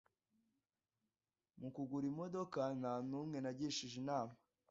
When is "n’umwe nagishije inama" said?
3.09-4.35